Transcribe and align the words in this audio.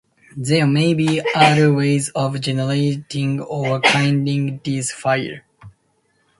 There 0.35 0.65
may 0.65 0.95
be 0.95 1.21
other 1.35 1.71
ways 1.71 2.09
of 2.15 2.41
generating 2.41 3.39
or 3.39 3.79
kindling 3.81 4.59
this 4.65 4.91
fire. 4.91 5.45